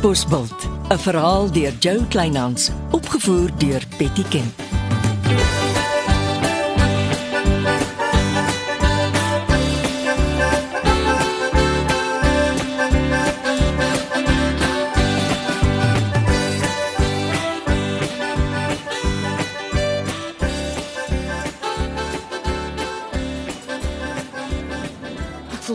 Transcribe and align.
Katbosveld, 0.00 0.68
'n 0.88 0.98
verhaal 0.98 1.50
deur 1.52 1.72
Jo 1.78 2.00
Kleinhans, 2.08 2.70
opgevoer 2.90 3.50
deur 3.58 3.82
Betty 3.98 4.24
Kemp. 4.28 4.62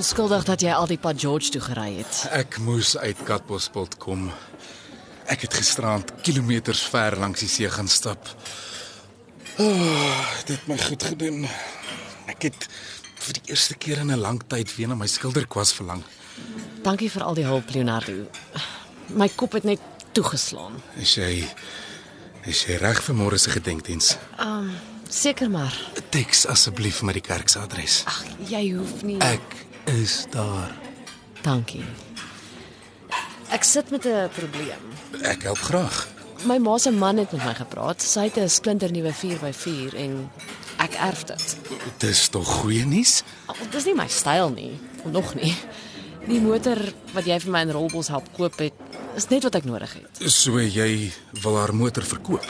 Skuldig 0.06 0.44
dat 0.46 0.62
jy 0.62 0.74
al 0.74 0.88
die 0.90 1.00
pad 1.02 1.20
George 1.22 1.50
toe 1.54 1.62
gery 1.64 1.98
het. 1.98 2.26
Ek 2.36 2.60
moes 2.64 2.94
uit 2.98 3.22
Katbosveld 3.26 3.98
kom. 4.02 4.28
Ek 5.32 5.48
het 5.48 5.56
gisterand 5.58 6.12
kilometers 6.26 6.84
ver 6.92 7.18
langs 7.18 7.42
die 7.42 7.50
see 7.50 7.70
gaan 7.70 7.90
stap. 7.90 8.30
Oh, 9.58 10.28
dit 10.46 10.54
het 10.58 10.68
my 10.70 10.78
goed 10.78 11.04
gedoen. 11.04 11.48
Ek 12.30 12.50
het 12.50 12.68
vir 13.26 13.40
die 13.40 13.54
eerste 13.54 13.78
keer 13.82 14.04
in 14.04 14.12
'n 14.12 14.20
lang 14.22 14.42
tyd 14.48 14.76
weer 14.76 14.88
na 14.88 14.96
my 14.96 15.08
skilderkwas 15.08 15.74
verlang. 15.74 16.04
Dankie 16.84 17.10
vir 17.10 17.24
al 17.24 17.34
die 17.34 17.46
hulp, 17.46 17.70
Leonardo. 17.74 18.28
My 19.08 19.30
kop 19.30 19.54
het 19.54 19.64
net 19.64 19.80
toegeslaan. 20.12 20.82
Is 20.98 21.16
jy 21.16 21.48
is 22.46 22.66
jy 22.66 22.78
reg 22.78 23.02
vir 23.04 23.16
môre 23.16 23.38
se 23.38 23.50
gedenkdiens? 23.50 24.18
Seker 25.10 25.50
maar. 25.50 25.74
Teks 26.10 26.46
asseblief 26.46 27.02
met 27.02 27.14
die 27.14 27.22
kerk 27.22 27.50
se 27.50 27.60
adres. 27.60 28.04
Ag, 28.06 28.24
jy 28.50 28.74
hoef 28.76 29.04
nie. 29.04 29.18
Ek 29.22 29.65
is 29.86 30.26
daar. 30.30 30.72
Dankie. 31.42 31.86
Ek 33.50 33.64
sit 33.64 33.90
met 33.90 34.06
'n 34.06 34.30
probleem. 34.34 34.82
Ek 35.22 35.44
help 35.44 35.58
graag. 35.58 36.08
My 36.44 36.58
ma 36.58 36.78
se 36.78 36.92
man 36.92 37.18
het 37.18 37.32
met 37.32 37.44
my 37.44 37.54
gepraat. 37.54 38.02
Sy 38.02 38.20
het 38.24 38.38
'n 38.38 38.50
splinternuwe 38.50 39.14
4x4 39.14 39.96
en 39.96 40.32
ek 40.78 40.94
erf 40.94 41.24
dit. 41.24 41.58
Dis 41.98 42.28
tog 42.28 42.48
goeie 42.48 42.86
nuus. 42.86 43.24
Al, 43.46 43.56
Dis 43.72 43.86
nie 43.86 43.96
my 43.96 44.08
styl 44.08 44.50
nie, 44.50 44.80
nog 45.04 45.34
nie. 45.36 45.56
Die 46.28 46.42
motor 46.42 46.78
wat 47.14 47.26
jy 47.26 47.40
vir 47.40 47.52
my 47.52 47.62
in 47.62 47.72
Rolbos 47.72 48.08
help 48.08 48.28
koop 48.34 48.58
het, 48.60 48.74
is 49.16 49.28
net 49.28 49.44
wat 49.44 49.56
ek 49.56 49.64
nodig 49.64 49.94
het. 49.94 50.32
So 50.32 50.60
jy 50.60 51.12
wil 51.32 51.58
haar 51.58 51.76
motor 51.76 52.04
verkoop. 52.04 52.46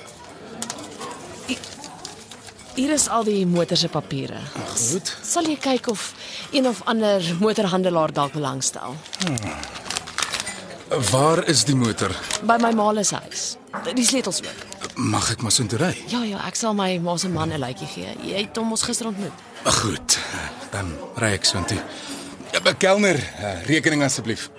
Hier 2.76 2.92
is 2.92 3.06
al 3.08 3.24
die 3.24 3.46
motor 3.48 3.78
se 3.80 3.88
papiere. 3.88 4.36
Goed. 4.76 5.08
Sal 5.24 5.48
jy 5.48 5.56
kyk 5.64 5.88
of 5.88 6.10
een 6.52 6.66
of 6.68 6.82
ander 6.92 7.24
motorhandelaar 7.40 8.12
dalk 8.12 8.34
belangstel? 8.36 8.98
Waar 11.12 11.46
is 11.48 11.64
die 11.64 11.76
motor? 11.76 12.12
By 12.44 12.58
my 12.60 12.74
ma 12.76 13.04
se 13.04 13.16
huis. 13.16 13.46
Die 13.96 14.04
sleutels 14.06 14.42
ook. 14.44 14.98
Mag 15.00 15.32
ek 15.32 15.42
maar 15.42 15.52
so 15.56 15.64
intoe 15.64 15.80
ry? 15.80 15.94
Ja 16.12 16.24
ja, 16.28 16.42
ek 16.48 16.60
sal 16.60 16.76
my 16.76 16.98
ma 17.00 17.16
se 17.18 17.30
man 17.32 17.54
'n 17.56 17.60
lytjie 17.64 17.88
gee. 17.88 18.12
Jy 18.28 18.44
het 18.44 18.58
hom 18.58 18.72
ons 18.72 18.84
gister 18.84 19.08
ontmoet. 19.08 19.40
Goed, 19.64 20.20
dan 20.72 20.92
ry 21.16 21.32
ek 21.32 21.46
so 21.46 21.58
intoe. 21.58 21.80
Ja, 22.52 22.74
kelner, 22.74 23.20
rekening 23.66 24.04
asseblief. 24.04 24.50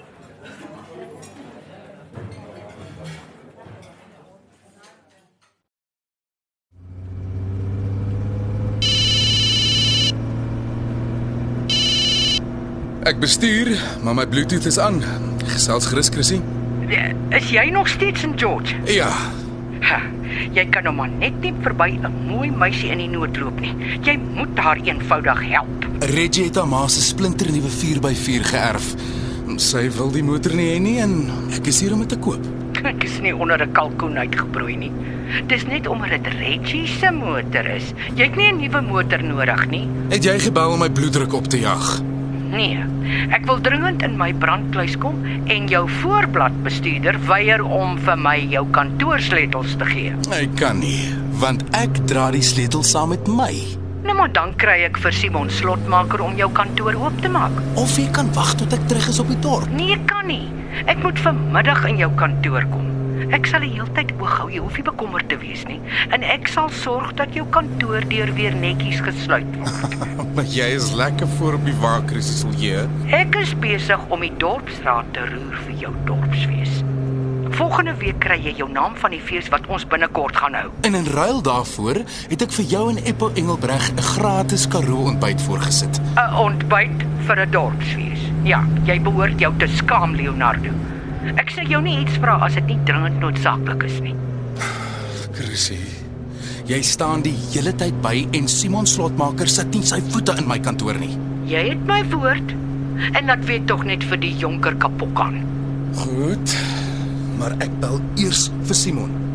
Ek 13.07 13.21
bestuur, 13.23 13.69
maar 14.03 14.17
my 14.19 14.25
Bluetooth 14.27 14.67
is 14.67 14.79
aan. 14.83 14.97
Gesels 15.47 15.87
gerus, 15.87 16.09
Chrissy. 16.11 16.41
Is 17.31 17.51
jy 17.55 17.69
nog 17.71 17.87
steeds 17.89 18.25
in 18.27 18.33
George? 18.39 18.75
Ja, 18.91 19.11
Ha, 19.87 19.99
jy 20.57 20.65
kan 20.73 20.87
nou 20.89 20.95
maar 20.97 21.11
net 21.21 21.37
nie 21.45 21.53
verby 21.63 21.99
'n 22.01 22.11
mooi 22.27 22.51
meisie 22.51 22.89
in 22.91 22.99
die 22.99 23.09
nood 23.09 23.37
loop 23.37 23.61
nie. 23.61 23.75
Jy 24.03 24.19
moet 24.35 24.59
haar 24.59 24.81
eenvoudig 24.83 25.43
help. 25.51 25.87
Reggie 26.01 26.45
het 26.45 26.57
haar 26.57 26.67
ma 26.67 26.89
se 26.89 27.01
splinternuwe 27.01 27.69
4x4 27.69 28.43
geërf. 28.51 28.95
Sy 29.57 29.91
wil 29.91 30.11
die 30.11 30.23
motor 30.25 30.55
nie 30.55 30.75
hê 30.75 30.81
nie 30.81 30.99
en 30.99 31.31
ek 31.53 31.67
is 31.67 31.81
hier 31.81 31.93
om 31.93 31.99
dit 32.01 32.09
te 32.09 32.19
koop. 32.19 32.43
Ek 32.83 33.05
is 33.05 33.21
nie 33.21 33.37
onder 33.37 33.63
'n 33.63 33.73
kalkoen 33.73 34.17
uitgebroei 34.19 34.77
nie. 34.77 34.93
Dis 35.47 35.67
net 35.67 35.87
omdat 35.87 36.11
dit 36.11 36.33
Reggie 36.39 36.87
se 36.87 37.11
motor 37.11 37.67
is. 37.67 37.93
Jy 38.17 38.25
het 38.25 38.37
nie 38.37 38.53
'n 38.53 38.59
nuwe 38.59 38.81
motor 38.81 39.23
nodig 39.23 39.69
nie. 39.71 39.89
Het 40.09 40.25
jy 40.25 40.39
gebel 40.39 40.71
om 40.71 40.79
my 40.79 40.91
bloeddruk 40.91 41.33
op 41.33 41.47
te 41.47 41.61
jag? 41.61 42.03
Nee. 42.51 42.83
Ek 43.35 43.47
wil 43.49 43.61
dringend 43.65 44.03
in 44.07 44.17
my 44.19 44.31
brandkluis 44.43 44.97
kom 45.03 45.19
en 45.53 45.67
jou 45.71 45.85
voorbladbestuurder 46.01 47.19
weier 47.29 47.65
om 47.65 47.97
vir 48.07 48.21
my 48.21 48.37
jou 48.53 48.65
kantoorsleutels 48.77 49.77
te 49.81 49.89
gee. 49.91 50.15
Ek 50.37 50.55
kan 50.61 50.81
nie, 50.83 51.09
want 51.43 51.65
ek 51.77 52.03
dra 52.11 52.29
die 52.35 52.45
sleutel 52.45 52.87
saam 52.87 53.15
met 53.15 53.31
my. 53.31 53.53
Nou 54.07 54.15
maar 54.15 54.31
dan 54.31 54.53
kry 54.61 54.79
ek 54.87 55.01
vir 55.03 55.15
Simon 55.15 55.51
Slotmaker 55.51 56.23
om 56.23 56.37
jou 56.39 56.47
kantoor 56.55 56.95
oop 57.01 57.17
te 57.25 57.31
maak. 57.33 57.55
Of 57.81 57.97
jy 57.99 58.07
kan 58.15 58.31
wag 58.37 58.55
tot 58.61 58.75
ek 58.77 58.85
terug 58.91 59.09
is 59.11 59.19
op 59.23 59.33
die 59.33 59.41
dorp. 59.43 59.71
Nee, 59.75 59.97
ek 59.99 60.07
kan 60.11 60.29
nie. 60.31 60.45
Ek 60.87 61.01
moet 61.03 61.19
vanmiddag 61.25 61.83
in 61.91 61.99
jou 62.05 62.13
kantoor 62.21 62.69
kom. 62.71 62.86
Ek 63.35 63.47
sal 63.47 63.61
die 63.65 63.73
hele 63.73 63.89
tyd 63.97 64.13
oog 64.21 64.35
hou, 64.41 64.49
jy 64.53 64.61
hoef 64.63 64.77
nie 64.77 64.85
bekommerd 64.87 65.29
te 65.29 65.39
wees 65.41 65.65
nie. 65.69 65.81
En 66.15 66.23
ek 66.23 66.49
sal 66.53 66.69
sorg 66.71 67.15
dat 67.19 67.35
jou 67.35 67.47
kantoordeur 67.55 68.33
weer 68.37 68.55
netjies 68.55 69.01
gesluit 69.07 69.49
word. 69.57 69.97
Maar 70.37 70.45
jy 70.53 70.67
is 70.77 70.91
lekker 70.93 71.29
voor 71.39 71.55
op 71.57 71.65
die 71.65 71.75
wa, 71.81 71.95
Christelje. 72.07 72.83
Ek 73.17 73.37
is 73.41 73.55
besig 73.63 74.03
om 74.13 74.21
die 74.21 74.33
dorpsraad 74.37 75.09
te 75.17 75.25
roer 75.31 75.57
vir 75.65 75.75
jou 75.81 75.93
dorpsfees. 76.05 76.83
Volgende 77.57 77.95
week 77.97 78.19
kry 78.21 78.37
jy 78.45 78.53
jou 78.59 78.67
naam 78.69 78.93
van 79.01 79.15
die 79.17 79.21
fees 79.25 79.49
wat 79.49 79.65
ons 79.73 79.87
binnekort 79.89 80.37
gaan 80.37 80.59
hou. 80.59 80.67
En 80.85 80.95
in 80.99 81.07
ruil 81.15 81.41
daarvoor 81.47 82.03
het 82.29 82.43
ek 82.45 82.53
vir 82.59 82.67
jou 82.69 82.83
en 82.93 83.01
Eppo 83.09 83.31
Engelbreg 83.33 83.93
'n 83.95 84.03
gratis 84.13 84.69
Karoo 84.69 85.09
ontbyt 85.09 85.41
voorgesit. 85.41 86.01
'n 86.17 86.35
Ontbyt 86.37 87.07
vir 87.27 87.41
'n 87.47 87.51
dorpsfees. 87.51 88.21
Ja, 88.45 88.61
jy 88.85 89.01
behoort 89.01 89.41
jou 89.41 89.53
te 89.57 89.67
skaam, 89.67 90.15
Leonardo. 90.15 90.71
Ek 91.35 91.51
sê 91.51 91.65
jou 91.67 91.81
nie 91.83 91.99
iets 92.05 92.21
vra 92.23 92.37
as 92.47 92.55
dit 92.55 92.71
nie 92.71 92.79
dringend 92.87 93.19
noodsaaklik 93.23 93.83
is 93.89 93.99
nie. 94.05 94.15
Chrissy, 95.35 95.81
jy 96.71 96.79
staan 96.87 97.25
die 97.27 97.35
hele 97.51 97.75
tyd 97.77 97.99
by 98.05 98.15
en 98.39 98.47
Simon 98.51 98.87
Slotmaker 98.87 99.51
sit 99.51 99.75
nie 99.75 99.83
sy 99.87 99.99
voete 100.13 100.37
in 100.39 100.47
my 100.49 100.61
kantoor 100.63 100.99
nie. 101.03 101.13
Jy 101.51 101.67
het 101.73 101.85
my 101.91 102.01
woord. 102.15 102.55
En 103.19 103.29
dat 103.29 103.43
weet 103.51 103.67
tog 103.69 103.85
net 103.85 104.07
vir 104.09 104.23
die 104.23 104.33
jonker 104.41 104.79
Kapokkan. 104.81 105.43
Goed, 105.99 106.57
maar 107.37 107.59
ek 107.65 107.75
bel 107.83 108.01
eers 108.23 108.47
vir 108.65 108.79
Simon. 108.87 109.26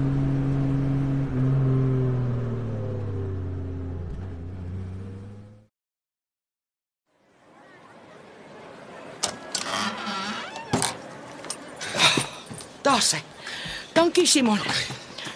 Daar 12.91 13.01
sê. 13.01 13.21
Dankie 13.93 14.25
Simon. 14.27 14.59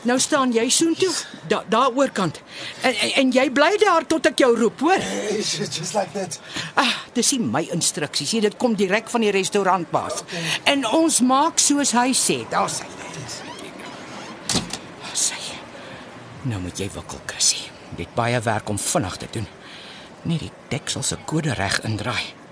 Nou 0.04 0.20
staan 0.20 0.52
jy 0.52 0.66
soontoe, 0.70 1.14
da 1.48 1.64
daar 1.72 1.94
oorkant. 1.96 2.42
En, 2.82 2.92
en 2.94 3.12
en 3.22 3.32
jy 3.32 3.46
bly 3.52 3.70
daar 3.80 4.04
tot 4.12 4.28
ek 4.28 4.44
jou 4.44 4.50
roep, 4.60 4.84
hoor? 4.84 5.00
Just 5.40 5.96
like 5.96 6.12
that. 6.12 6.36
Ah, 6.76 6.92
dis 7.16 7.32
nie 7.32 7.48
my 7.48 7.64
instruksies 7.78 8.36
nie, 8.36 8.44
dit 8.44 8.58
kom 8.60 8.76
direk 8.76 9.08
van 9.10 9.24
die 9.24 9.32
restaurantbaas. 9.32 10.26
En 10.68 10.84
ons 11.00 11.22
maak 11.24 11.64
soos 11.64 11.96
hy 11.96 12.12
sê. 12.12 12.42
Daar 12.52 12.70
sê. 12.70 12.90
Daar 14.52 15.16
sê. 15.16 15.40
Nou 16.52 16.60
moet 16.60 16.84
jy 16.84 16.92
wikkel, 16.92 17.24
Chrissy. 17.32 17.70
Dit 17.96 18.12
baie 18.20 18.42
werk 18.44 18.70
om 18.70 18.82
vinnig 18.92 19.22
te 19.24 19.32
doen. 19.32 19.48
Net 20.28 20.44
die 20.44 20.52
deksel 20.76 21.08
se 21.08 21.24
kode 21.26 21.56
reg 21.56 21.80
indraai. 21.88 22.45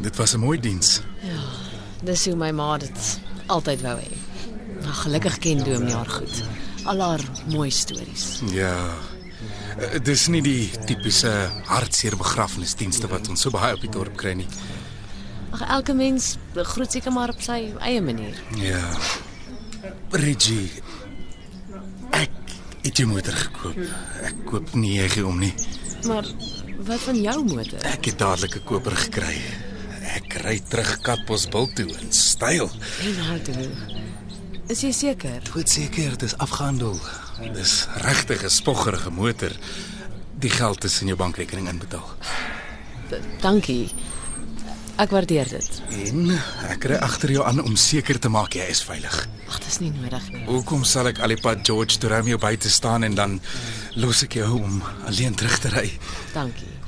Dit 0.00 0.16
was 0.16 0.32
'n 0.34 0.38
mooi 0.40 0.60
diens. 0.60 1.00
Dis 2.02 2.24
hoe 2.24 2.36
my 2.36 2.50
ma 2.50 2.78
dit 2.78 3.18
altyd 3.46 3.80
wou 3.80 3.98
hê. 4.00 4.10
Nou 4.80 4.92
gelukkig 4.94 5.38
ken 5.38 5.64
Doom 5.64 5.88
jaar 5.88 6.08
goed. 6.08 6.42
Al 6.84 7.00
haar 7.00 7.20
mooi 7.46 7.70
stories. 7.70 8.40
Ja. 8.52 8.94
Eh, 9.78 10.00
Dis 10.02 10.26
nie 10.26 10.42
die 10.42 10.70
tipiese 10.86 11.50
hartseer 11.64 12.16
begrafnisdienste 12.16 13.06
wat 13.08 13.28
ons 13.28 13.40
so 13.40 13.50
baie 13.50 13.74
op 13.74 13.80
die 13.80 13.90
dorp 13.90 14.16
kry 14.16 14.32
nie. 14.32 14.46
Ag 15.50 15.60
elke 15.68 15.92
mens 15.94 16.36
groet 16.54 16.92
seker 16.92 17.12
maar 17.12 17.28
op 17.28 17.40
sy 17.40 17.72
eie 17.80 18.00
manier. 18.02 18.34
Ja. 18.56 18.88
Reggie. 20.10 20.70
Ek 22.10 22.30
het 22.82 22.96
jou 22.96 23.08
motor 23.08 23.32
gekoop. 23.32 23.76
Ek 24.22 24.34
koop 24.46 24.74
nie 24.74 24.96
jy 25.00 25.08
gee 25.08 25.26
om 25.26 25.38
nie. 25.38 25.54
Maar 26.06 26.24
wat 26.78 27.00
van 27.00 27.20
jou 27.20 27.44
motor? 27.44 27.78
Ek 27.84 28.04
het 28.04 28.18
dadelik 28.18 28.54
'n 28.56 28.64
koper 28.64 28.96
gekry. 28.96 29.36
Ek 30.16 30.34
ry 30.42 30.58
terug 30.70 31.00
Katbosbil 31.06 31.68
toe 31.76 31.88
in 32.00 32.12
styl. 32.12 32.70
Leonardo. 33.04 33.68
Is 34.70 34.82
jy 34.84 34.92
seker? 34.94 35.40
Doodseker, 35.50 36.16
dis 36.18 36.36
afgehandel. 36.38 36.98
Dis 37.54 37.86
regtig 38.04 38.44
'n 38.44 38.50
spoggerige 38.50 39.10
motor. 39.10 39.50
Die 40.38 40.50
geld 40.50 40.84
is 40.84 41.00
in 41.00 41.06
jou 41.06 41.16
bankrekening 41.16 41.68
inbetaal. 41.68 42.08
Dankie. 43.40 43.92
Ek 44.96 45.10
waardeer 45.10 45.48
dit. 45.48 45.82
En 45.90 46.30
ek 46.68 46.84
ry 46.84 46.96
agter 47.00 47.30
jou 47.30 47.44
aan 47.46 47.62
om 47.62 47.76
seker 47.76 48.18
te 48.18 48.28
maak 48.28 48.52
jy 48.54 48.66
is 48.68 48.82
veilig. 48.84 49.28
Ag, 49.48 49.58
dis 49.64 49.78
nie 49.80 49.90
nodig 49.90 50.26
nie. 50.32 50.44
Hoekom 50.44 50.84
sal 50.84 51.06
ek 51.06 51.18
al 51.24 51.28
die 51.28 51.40
pad 51.40 51.64
George 51.66 51.98
toe 51.98 52.10
Romeo 52.10 52.38
by 52.38 52.56
te 52.56 52.70
staan 52.70 53.02
en 53.02 53.14
dan 53.14 53.40
los 53.94 54.22
ek 54.22 54.32
jou 54.32 54.60
om 54.60 54.82
alleen 55.06 55.34
terug 55.34 55.58
te 55.58 55.68
ry? 55.68 55.98
Dankie. 56.34 56.79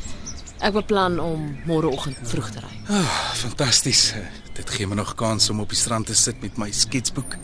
Ek 0.62 0.76
beplan 0.76 1.16
om 1.18 1.40
môreoggend 1.66 2.20
vroeg 2.30 2.52
te 2.54 2.60
ry. 2.62 2.76
Ah, 2.94 3.14
fantasties. 3.34 4.12
Dit 4.54 4.70
gee 4.70 4.86
my 4.86 4.94
nog 4.94 5.16
kans 5.18 5.50
om 5.50 5.58
op 5.64 5.72
die 5.74 5.78
strand 5.78 6.06
te 6.06 6.14
sit 6.14 6.38
met 6.38 6.54
my 6.60 6.70
sketsboek. 6.70 7.34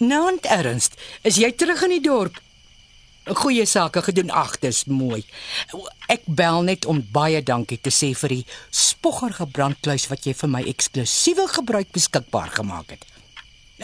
Nou, 0.00 0.38
Ernst, 0.40 0.96
is 1.22 1.36
jy 1.36 1.52
terug 1.52 1.84
in 1.84 1.98
die 1.98 2.02
dorp? 2.04 2.40
Goeie 3.24 3.64
sake 3.64 4.02
gedoen, 4.04 4.32
ag, 4.32 4.58
dis 4.60 4.82
mooi. 4.84 5.22
Ek 6.12 6.26
bel 6.28 6.64
net 6.66 6.84
om 6.84 7.00
baie 7.12 7.40
dankie 7.42 7.78
te 7.80 7.92
sê 7.92 8.10
vir 8.16 8.38
die 8.38 8.44
spoggerige 9.04 9.44
brandkluis 9.52 10.06
wat 10.08 10.24
jy 10.24 10.32
vir 10.32 10.48
my 10.48 10.62
eksklusiewe 10.70 11.44
gebruik 11.52 11.90
beskikbaar 11.92 12.54
gemaak 12.54 12.94
het. 12.94 13.02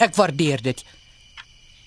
Ek 0.01 0.15
waardeer 0.17 0.63
dit. 0.65 0.81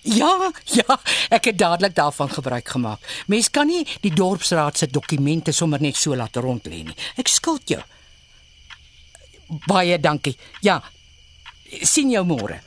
Ja, 0.07 0.29
ja, 0.77 0.95
ek 1.33 1.49
het 1.49 1.57
dadelik 1.59 1.97
daarvan 1.97 2.31
gebruik 2.31 2.71
gemaak. 2.71 3.03
Mens 3.27 3.49
kan 3.51 3.67
nie 3.67 3.81
die 4.05 4.13
dorpsraad 4.15 4.77
se 4.79 4.87
dokumente 4.87 5.51
sommer 5.51 5.83
net 5.83 5.99
so 5.99 6.15
laat 6.15 6.39
rond 6.39 6.69
lê 6.71 6.85
nie. 6.87 6.95
Ek 7.19 7.27
skuld 7.27 7.67
jou. 7.67 7.81
Baie 9.67 9.99
dankie. 9.99 10.37
Ja. 10.63 10.79
sien 11.83 12.11
jou 12.13 12.23
môre. 12.23 12.61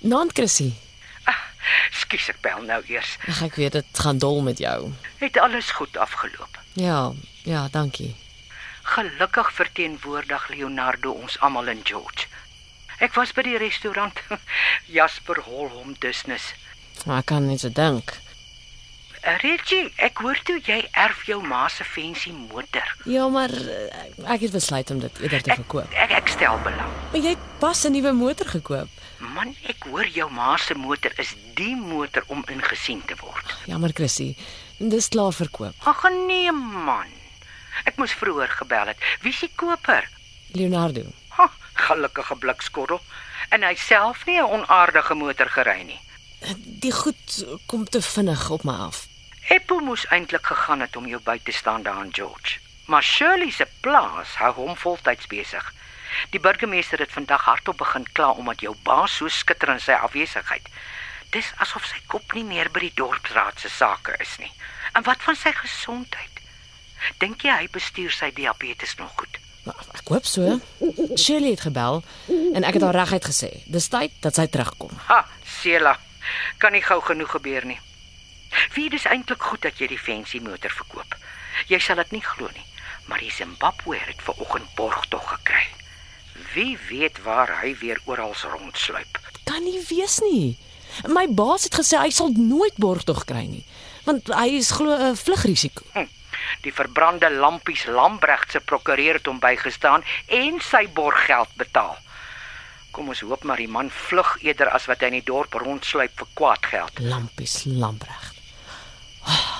Naand 0.00 0.32
Chrissy. 0.32 0.72
Skus 1.92 2.28
ek 2.32 2.40
bel 2.42 2.62
nou 2.64 2.80
eers. 2.88 3.16
Ag, 3.28 3.42
ek 3.50 3.54
weet 3.60 3.72
dit 3.76 3.98
gaan 4.00 4.18
dol 4.18 4.40
met 4.42 4.58
jou. 4.58 4.92
Het 5.20 5.36
alles 5.38 5.70
goed 5.76 5.96
afgeloop. 6.00 6.58
Ja, 6.72 7.12
ja, 7.44 7.66
dankie. 7.70 8.14
Gelukkig 8.82 9.52
verteenwoordig 9.52 10.48
Leonardo 10.48 11.12
ons 11.12 11.36
almal 11.44 11.68
in 11.68 11.80
George. 11.84 12.26
Ek 13.00 13.14
was 13.14 13.32
by 13.36 13.42
die 13.46 13.58
restaurant 13.60 14.18
Jasper 14.96 15.42
Holholm 15.46 15.94
Business. 16.00 16.54
Maar 17.06 17.18
ek 17.22 17.28
kan 17.34 17.46
net 17.46 17.60
so 17.60 17.68
dink. 17.72 18.16
Reggie, 19.44 19.90
ek 20.00 20.22
hoor 20.24 20.38
toe 20.48 20.56
jy 20.64 20.80
erf 20.96 21.26
jou 21.28 21.42
ma 21.44 21.66
se 21.68 21.84
fancy 21.84 22.32
motor. 22.32 22.86
Ja, 23.04 23.26
maar 23.28 23.52
eh, 23.52 24.08
ek 24.32 24.46
het 24.46 24.54
besluit 24.56 24.90
om 24.90 25.00
dit 25.04 25.20
eerder 25.20 25.42
te 25.44 25.52
Ek, 25.52 25.60
verkoop. 25.60 25.92
ek 25.92 26.14
ek 26.22 26.32
stel 26.32 26.56
belang. 26.64 26.88
Maar 27.12 27.20
jy 27.20 27.34
het 27.36 27.46
pas 27.60 27.84
'n 27.84 27.92
nuwe 27.92 28.12
motor 28.16 28.48
gekoop. 28.48 28.88
Man, 29.34 29.52
ek 29.70 29.84
hoor 29.86 30.08
jou 30.10 30.26
ma 30.34 30.56
se 30.58 30.74
motor 30.74 31.12
is 31.22 31.34
die 31.58 31.76
motor 31.76 32.24
om 32.34 32.42
ingesien 32.50 33.02
te 33.06 33.14
word. 33.20 33.52
Jammer 33.70 33.92
Chrissy, 33.94 34.32
dis 34.78 35.08
klaar 35.12 35.34
verkoop. 35.36 35.76
Ag 35.86 36.02
nee 36.26 36.50
man. 36.52 37.10
Ek 37.86 38.00
moes 38.00 38.14
vroeër 38.18 38.50
gebel 38.58 38.90
het. 38.90 39.04
Wie 39.22 39.30
is 39.30 39.42
die 39.44 39.52
koper? 39.54 40.08
Leonardo. 40.58 41.04
Ha, 41.36 41.46
gelukkige 41.86 42.36
blikskorrel. 42.42 43.00
En 43.54 43.62
hy 43.66 43.74
self 43.78 44.26
nie 44.26 44.40
'n 44.40 44.50
onaardige 44.56 45.14
motor 45.14 45.48
gery 45.48 45.82
nie. 45.82 46.00
Die 46.82 46.92
goed 46.92 47.44
kom 47.66 47.84
te 47.84 48.02
vinnig 48.02 48.50
op 48.50 48.64
my 48.64 48.74
af. 48.88 49.06
Eppo 49.48 49.78
moes 49.78 50.06
eintlik 50.06 50.46
gegaan 50.46 50.80
het 50.80 50.96
om 50.96 51.06
jou 51.06 51.20
by 51.22 51.38
te 51.42 51.52
staan 51.52 51.82
daar 51.82 52.00
aan 52.02 52.14
George. 52.14 52.58
Maar 52.86 53.02
Shirley 53.02 53.50
se 53.50 53.66
plaas 53.80 54.34
hou 54.34 54.52
hom 54.54 54.76
voltyds 54.76 55.26
besig. 55.26 55.74
Die 56.30 56.40
burgemeester 56.40 56.98
het 56.98 57.12
vandag 57.12 57.44
hardop 57.44 57.76
begin 57.76 58.06
kla 58.12 58.30
omdat 58.30 58.60
jou 58.60 58.74
baas 58.82 59.16
so 59.16 59.28
skitter 59.28 59.72
in 59.72 59.80
sy 59.80 59.96
afwesigheid. 59.96 60.68
Dis 61.30 61.52
asof 61.62 61.86
sy 61.86 62.00
kop 62.06 62.34
nie 62.34 62.44
meer 62.44 62.70
by 62.74 62.80
die 62.88 62.96
dorpsraad 62.98 63.60
se 63.60 63.70
sake 63.70 64.16
is 64.20 64.36
nie. 64.38 64.52
En 64.92 65.06
wat 65.06 65.22
van 65.22 65.36
sy 65.38 65.52
gesondheid? 65.54 66.40
Dink 67.22 67.44
jy 67.46 67.54
hy 67.62 67.68
bestuur 67.72 68.12
sy 68.12 68.30
diabetes 68.34 68.96
nog 68.98 69.12
goed? 69.16 69.38
Maar 69.64 69.84
ek 69.94 70.08
hoop 70.08 70.26
so. 70.26 70.58
Shirley 71.16 71.54
het 71.54 71.64
gebel 71.68 72.02
en 72.28 72.64
ek 72.64 72.78
het 72.78 72.86
haar 72.86 72.98
reguit 73.02 73.28
gesê, 73.28 73.50
dis 73.66 73.88
tyd 73.92 74.16
dat 74.24 74.36
sy 74.36 74.46
terugkom. 74.48 74.92
Ha, 75.08 75.24
Sela. 75.60 75.96
Kan 76.58 76.72
nie 76.76 76.84
gou 76.84 77.00
genoeg 77.04 77.30
gebeur 77.36 77.64
nie. 77.68 77.78
Wie 78.74 78.88
dis 78.90 79.06
eintlik 79.06 79.42
goed 79.42 79.62
dat 79.62 79.78
jy 79.80 79.88
die 79.92 80.00
fancy 80.00 80.40
motor 80.42 80.72
verkoop. 80.74 81.14
Jy 81.70 81.78
sal 81.82 82.00
dit 82.02 82.16
nie 82.18 82.24
glo 82.24 82.48
nie, 82.54 82.66
maar 83.06 83.22
die 83.22 83.32
Zimbabwe 83.32 83.98
het 84.00 84.22
ver 84.24 84.40
oggend 84.42 84.74
borgtog 84.74 85.26
gekry. 85.36 85.66
Wie 86.54 86.78
weet 86.88 87.22
waar 87.22 87.60
hy 87.62 87.76
weer 87.80 88.00
oral 88.04 88.34
rondsluip. 88.34 89.18
Kan 89.44 89.62
nie 89.64 89.80
wees 89.88 90.18
nie. 90.20 90.56
My 91.06 91.26
baas 91.28 91.64
het 91.68 91.74
gesê 91.78 91.98
hy 92.00 92.10
sal 92.10 92.32
nooit 92.34 92.74
borgtog 92.76 93.24
kry 93.24 93.44
nie, 93.46 93.64
want 94.04 94.26
hy 94.34 94.48
is 94.58 94.70
glo 94.74 94.90
'n 94.96 95.16
vlugrisiko. 95.16 95.84
Hm. 95.94 96.08
Die 96.62 96.72
verbrande 96.72 97.30
lampies 97.30 97.84
Lambregt 97.86 98.50
se 98.50 98.60
prokureur 98.60 99.14
het 99.14 99.26
hom 99.26 99.38
bygestaan 99.38 100.02
en 100.26 100.60
sy 100.60 100.88
borggeld 100.88 101.48
betaal. 101.56 101.96
Kom 102.90 103.08
ons 103.08 103.20
hoop 103.20 103.44
maar 103.44 103.56
die 103.56 103.68
man 103.68 103.90
vlug 103.90 104.36
eerder 104.42 104.68
as 104.68 104.86
wat 104.86 105.00
hy 105.00 105.06
in 105.06 105.12
die 105.20 105.24
dorp 105.24 105.54
rondsluip 105.54 106.10
vir 106.16 106.26
kwaad 106.34 106.66
geld. 106.66 106.98
Lampies 106.98 107.64
Lambregt. 107.64 108.34
Ah, 109.24 109.59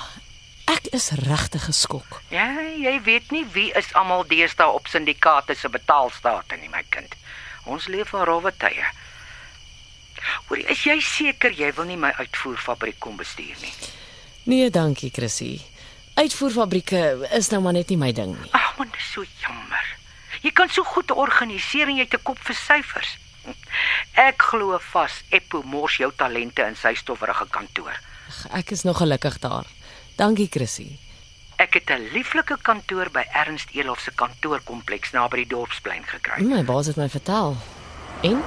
is 0.93 1.09
regtig 1.27 1.65
geskok. 1.65 2.21
Ja, 2.29 2.47
jy 2.61 2.95
weet 3.03 3.31
nie 3.31 3.45
wie 3.53 3.69
is 3.77 3.93
almal 3.93 4.25
deesdae 4.27 4.67
op 4.67 4.87
syndikaate 4.87 5.55
se 5.55 5.69
betaalstate 5.69 6.57
nie, 6.57 6.69
my 6.69 6.83
kind. 6.89 7.15
Ons 7.65 7.87
leef 7.87 8.13
in 8.13 8.25
rowwe 8.27 8.51
tye. 8.57 8.85
Hoor, 10.47 10.61
is 10.69 10.83
jy 10.85 10.99
seker 11.01 11.53
jy 11.57 11.71
wil 11.77 11.89
nie 11.89 11.97
my 11.97 12.11
uitvoerfabriek 12.19 12.99
kom 12.99 13.17
bestuur 13.17 13.57
nie? 13.61 13.73
Nee, 14.43 14.69
dankie, 14.69 15.11
Chrissy. 15.13 15.61
Uitvoerfabrieke 16.19 17.29
is 17.37 17.49
nou 17.53 17.61
maar 17.63 17.73
net 17.77 17.89
nie 17.89 17.97
my 17.97 18.11
ding 18.11 18.35
nie. 18.35 18.51
Ag, 18.57 18.73
man, 18.77 18.91
dis 18.93 19.11
so 19.13 19.25
jammer. 19.41 19.97
Jy 20.41 20.51
kan 20.57 20.69
so 20.69 20.83
goed 20.83 21.11
organiseer 21.13 21.89
en 21.89 21.97
jy 21.97 22.07
'n 22.09 22.23
kop 22.23 22.39
vir 22.39 22.55
syfers. 22.55 23.17
Ek 24.13 24.41
glo 24.41 24.77
vas 24.91 25.11
Eppo 25.29 25.61
mors 25.63 25.97
jou 25.97 26.11
talente 26.15 26.61
in 26.67 26.75
sy 26.75 26.93
stowwerige 26.93 27.47
kantoor. 27.49 27.93
Ek 28.51 28.71
is 28.71 28.83
nog 28.83 28.97
gelukkig 28.97 29.39
daar. 29.39 29.65
Dankie, 30.21 30.45
Chrissy. 30.53 30.85
Ek 31.57 31.73
het 31.73 31.89
'n 31.89 32.13
lieflike 32.13 32.57
kantoor 32.61 33.09
by 33.09 33.23
Ernst 33.33 33.69
Elof 33.73 33.99
se 33.99 34.11
kantoorkompleks 34.11 35.11
naby 35.11 35.35
die 35.35 35.47
dorpsplein 35.47 36.03
gekry. 36.05 36.43
My 36.43 36.63
baas 36.63 36.85
het 36.85 36.95
my 36.95 37.09
vertel. 37.09 37.57
En 38.21 38.41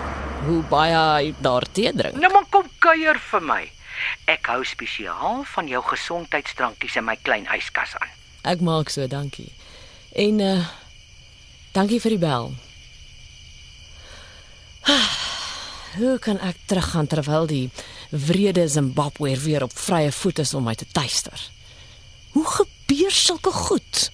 hoe 0.47 0.63
baie 0.63 0.95
hy 0.95 1.35
daar 1.39 1.67
tee 1.73 1.93
drink. 1.93 2.15
Nou 2.15 2.33
maar 2.33 2.47
kom 2.51 2.69
kuier 2.79 3.19
vir 3.19 3.43
my. 3.43 3.73
Ek 4.25 4.47
hou 4.47 4.65
spesiaal 4.65 5.43
van 5.45 5.67
jou 5.69 5.83
gesondheidsdrankies 5.83 6.97
in 6.97 7.05
my 7.05 7.17
klein 7.23 7.47
yskas 7.47 7.95
aan. 7.99 8.09
Ek 8.43 8.61
maak 8.61 8.89
so, 8.89 9.07
dankie. 9.07 9.53
En 10.13 10.41
uh 10.41 10.67
dankie 11.73 12.01
vir 12.01 12.11
die 12.11 12.19
bel. 12.19 12.55
Hoe 15.99 16.19
kan 16.19 16.39
ek 16.41 16.57
teruggaan 16.67 17.07
terwyl 17.07 17.47
die 17.47 17.71
wrede 18.11 18.69
Zimbabwe 18.69 19.41
weer 19.41 19.63
op 19.63 19.73
vrye 19.79 20.13
voet 20.13 20.39
is 20.39 20.55
om 20.55 20.65
my 20.65 20.75
te 20.75 20.87
tuister? 20.93 21.51
Hoe 22.35 22.47
gebeur 22.47 23.11
sulke 23.11 23.51
goed? 23.51 24.11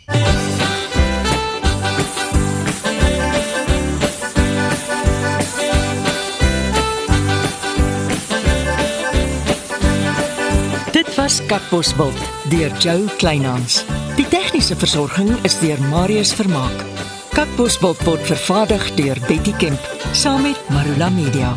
Dit 10.93 11.15
was 11.15 11.47
Katbosveld 11.47 12.13
deur 12.49 12.77
Jo 12.79 13.05
Kleinhans. 13.17 13.85
Die 14.17 14.29
tegniese 14.29 14.77
versorging 14.77 15.33
is 15.43 15.57
deur 15.59 15.81
Marius 15.81 16.35
Vermaak. 16.37 16.85
Katbosveld 17.33 18.05
word 18.05 18.27
vervaardig 18.29 18.91
deur 19.01 19.17
Betty 19.29 19.57
Kemp 19.57 19.81
saam 20.13 20.43
met 20.43 20.69
Marula 20.69 21.09
Media. 21.09 21.57